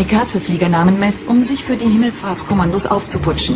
[0.00, 3.54] Kamikaze-Flieger nahmen Meth, um sich für die Himmelfahrtskommandos aufzuputschen.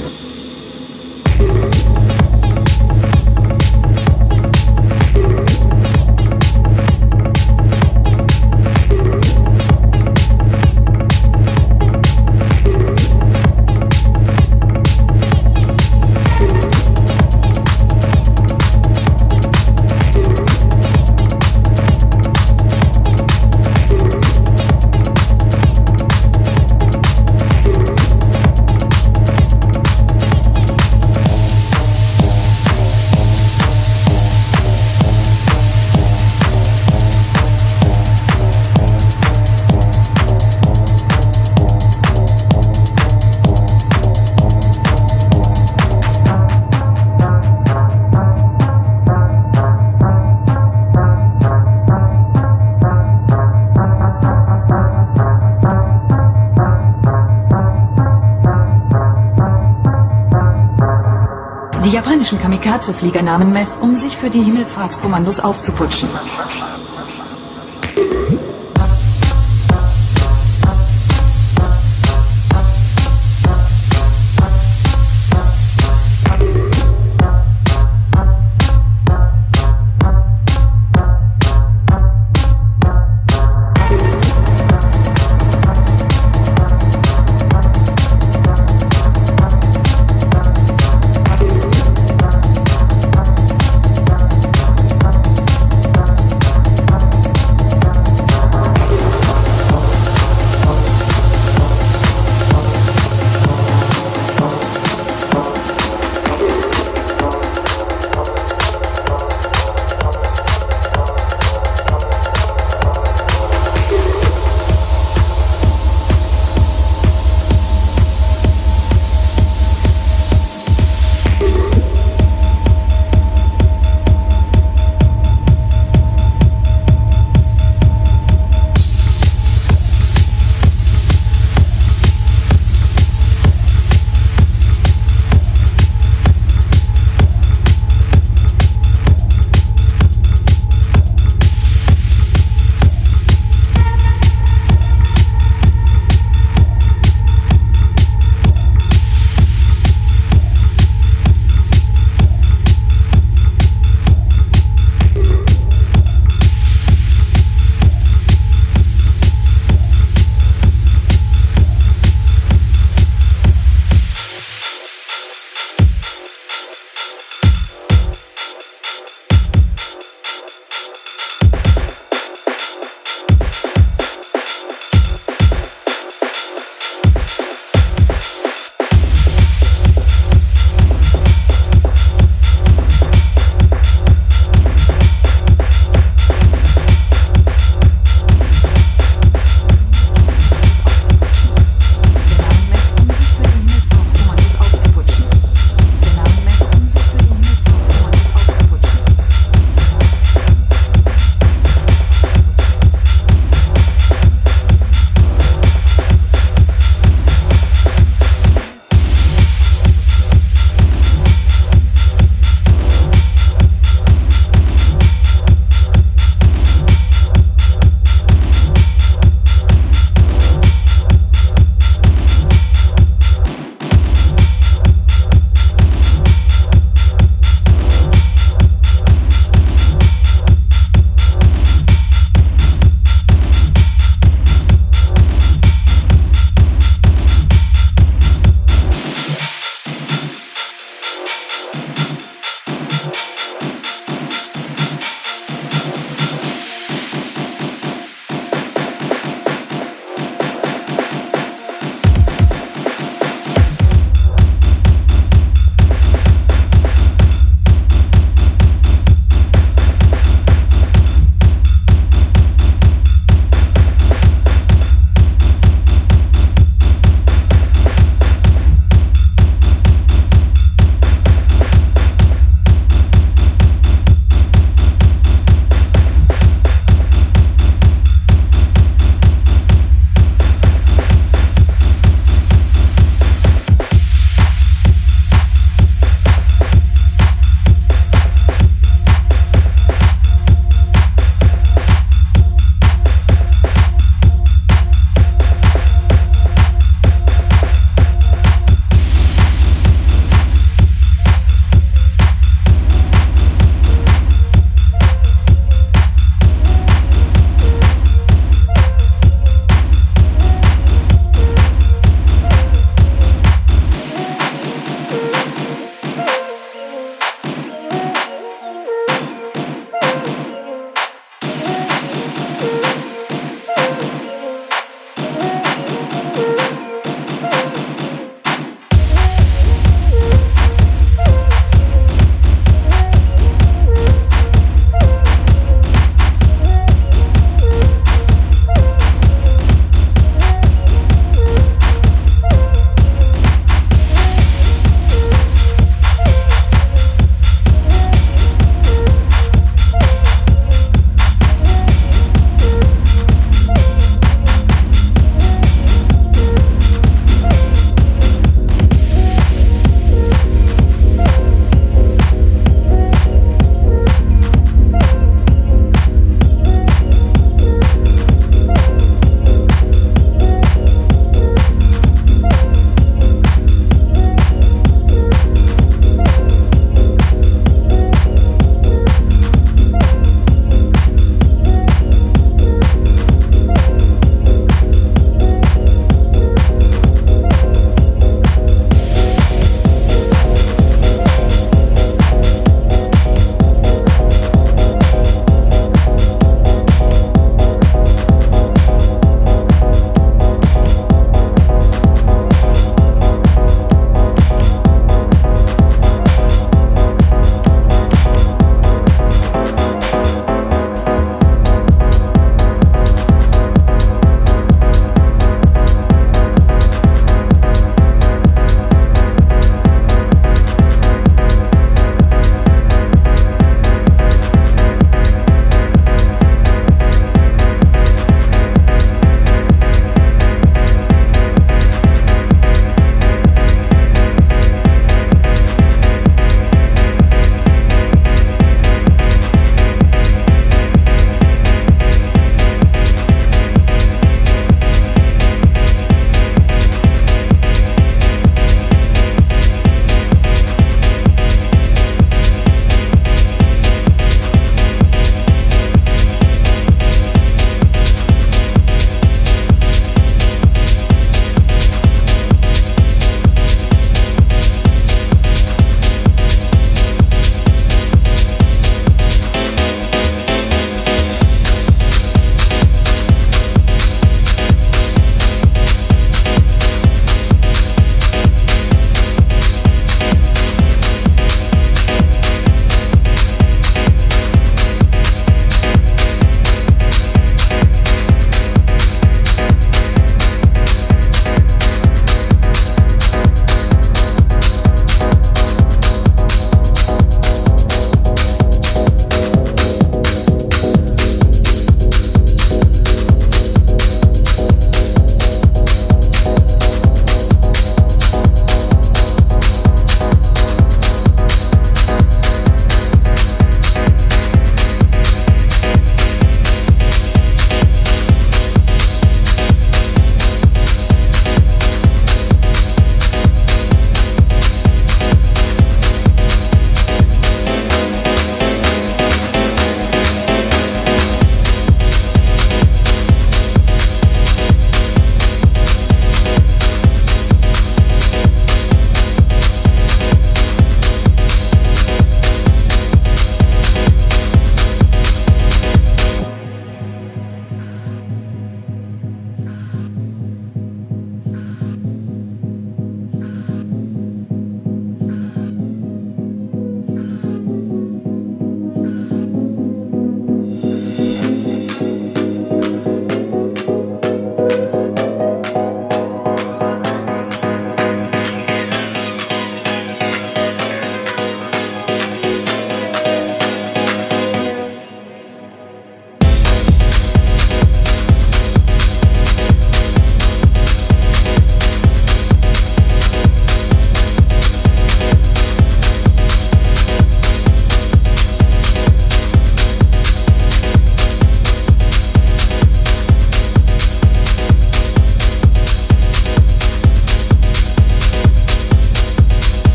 [62.25, 66.09] Japanischen Kamikaze-Flieger nahmen Meth, um sich für die Himmelfahrtskommandos aufzuputschen.